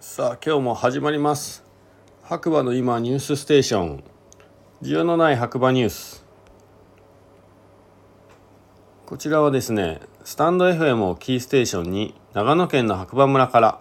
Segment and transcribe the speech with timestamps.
[0.00, 1.64] さあ今日も始まります。
[2.24, 4.04] 白馬の今ニュースステーション。
[4.82, 6.26] 需要のない白馬ニュース。
[9.06, 13.80] こちらはですねスタンド FM をキーステーションに長野県の白馬村から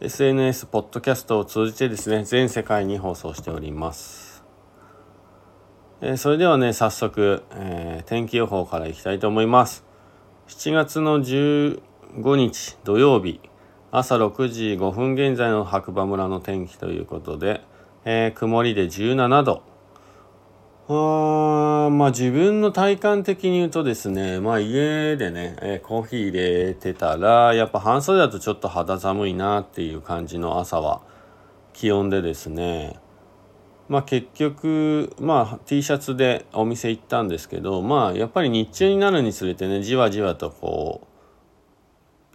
[0.00, 4.42] SNS ポッドキャストを通じてですね全世界に放送しております。
[6.00, 9.84] えそれではね早速、えー天気予報からいきたいと思います。
[10.48, 11.80] 7月の15
[12.36, 13.40] 日土曜日。
[13.96, 17.60] 朝6時5分現在の白馬村の天気ということで、
[18.04, 19.62] えー曇りで17度。
[20.88, 31.00] あーまあ自分の体感的に言うとですねまあ家でね、えーコーヒー入れてたらやっぱ半袖だとちょっと肌寒いなっていう感じの朝は
[31.72, 32.98] 気温でですね
[33.88, 41.13] まあ結局まあ T シャツでお店行ったんですけどまあやっぱり日中になるにつれてねじわじわとこう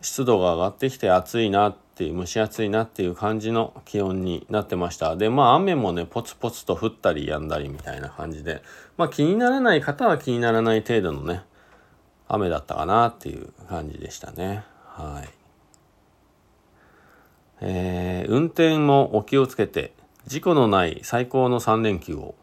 [0.01, 5.15] 湿度が上がってきて暑いなっていう蒸し暑いなっていう感じの気温になってました。
[5.15, 8.61] でまあ雨もねポツポツと降ったりやんだりみたいな感じで
[8.97, 11.41] まあ気にならない方は気にならない程度のね
[12.27, 14.63] 雨だったかなっていう感じでしたね。
[14.85, 15.29] はい。
[17.61, 19.93] えー運転もお気をつけて
[20.27, 22.35] 事故のない最高の3連休を。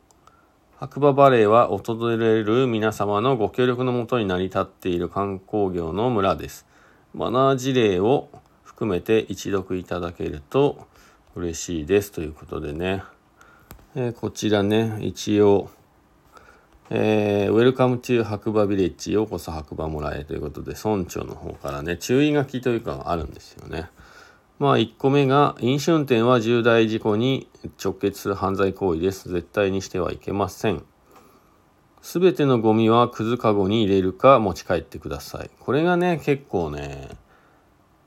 [0.78, 6.66] 白馬バレーは訪れる皆様のご協力のもとに成り立っている観光業の村です。
[7.16, 8.28] マナー事例を
[8.62, 10.86] 含めて一読いただけると
[11.34, 13.02] 嬉しいですということでね、
[13.94, 15.70] えーこちらね一応
[16.90, 23.88] えー、ウェルカム to 白馬ビレッジようこそ白馬村へということで村長の方からね注意書きというかあるんですよね。
[24.58, 27.48] まあ1個目が飲酒運転は重大事故に
[27.82, 29.30] 直結する犯罪行為です。
[29.30, 30.84] 絶対にしてはいけません。
[32.06, 35.50] すべてのゴミはくずかごに入れるか持ち帰ってください。
[35.58, 37.08] これがね結構ね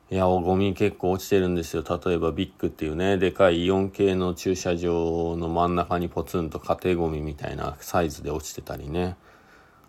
[0.10, 1.84] いやゴミ結構落ちてるんですよ。
[2.06, 9.18] 例えばビッグっていうねでかいイオン系の駐車場の真ん中にポツンと家庭ゴミみたいなサイズで落ちてたりね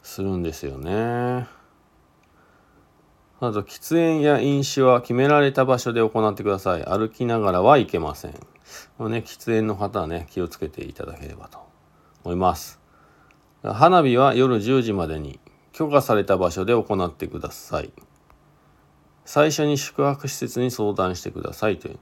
[0.03, 1.47] するんですよね。
[3.39, 6.83] あと喫煙や飲酒は決められた場所で行ってください。
[6.83, 8.33] 歩きながらはいけません。
[8.99, 11.61] もうね、喫煙の方はね、気をつけていただければと
[12.25, 12.80] 思います。
[13.63, 15.39] 花火は夜10時までに
[15.73, 17.93] 許可された場所で行ってください。
[19.25, 21.99] 最初に宿泊施設に相談してくださいという。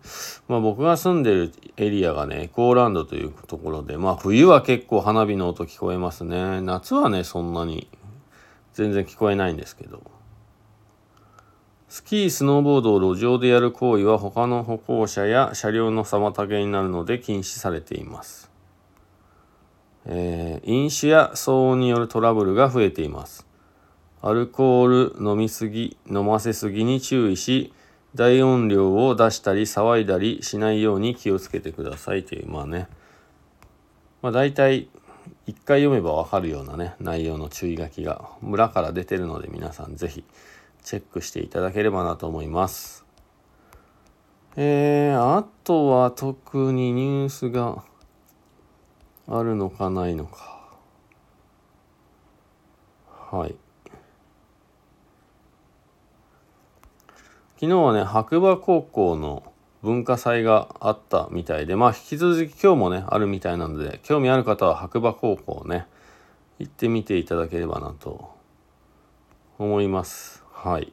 [0.49, 6.61] まあ僕が住んでるエリアがね、エコーランドというところで、まあ冬は結構花火の音聞こえますね。
[6.61, 7.89] 夏はね、そんなに
[8.73, 10.01] 全然聞こえないんですけど。
[11.89, 18.51] スキー、スノーボードを路上でやる行為は他の歩行者や車両の妨げになるので禁止されています。
[20.09, 23.47] えー飲酒や騒音によるトラブルが増えています。
[24.21, 27.73] アルコール飲みすぎ、飲ませすぎに注意し、
[28.15, 32.89] 大音量を出したり騒いだりしないように気をつけてくださいという、まあね、
[34.23, 34.89] まあ大体
[35.47, 40.25] 一回読めばわかるようなね、内容の注意書きが村から出てるので皆さんぜひ
[40.83, 43.05] チェックしていただければなと思います。
[44.57, 47.85] えー、あとは特にニュースが
[49.31, 50.59] あるのかないのか。
[53.31, 53.55] はい。
[57.57, 59.53] 昨日はね、白馬高校の
[59.83, 65.87] 文化祭があったみたいで、まあ引き続き今日もね、あるみたいなので、興味ある方は白馬高校ね、
[66.59, 68.31] 行ってみていただければなと
[69.59, 70.43] 思います。
[70.53, 70.91] はい。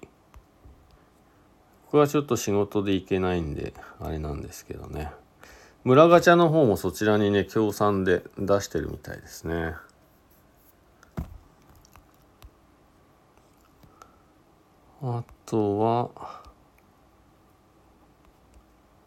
[1.85, 5.12] 僕はちょっと仕事で行けないんで、あれなんですけどね。
[5.85, 9.75] 村ガチャの方もそちらにね、協賛で出してるみたいですね。
[15.03, 16.09] あとは、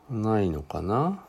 [0.09, 1.25] ないのかな？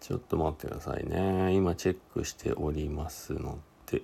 [0.00, 1.54] ちょっと待ってくださいね。
[1.54, 4.02] 今チェックしておりますので。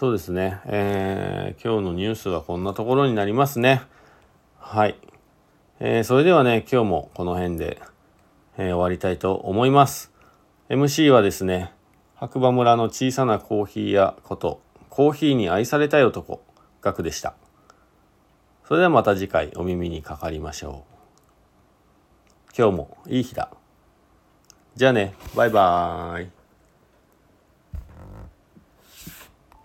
[0.00, 0.60] そうですね。
[0.64, 3.82] えー今日のニュースはこんなところになりますね。
[4.58, 4.96] はい。
[5.78, 7.82] えーそれではね、今日もこの辺で、
[8.56, 10.10] えー終わりたいと思います。
[10.70, 11.74] MC はですね、
[12.14, 16.42] 白馬村の小さなコーヒー屋こと、コーヒーに愛されたい男、
[16.80, 17.34] ガクでした。
[18.66, 20.86] それではまた次回お耳にかかりましょ
[22.48, 22.54] う。
[22.56, 23.50] 今日もいい日だ。
[24.76, 26.39] じゃあね、バイバーイ。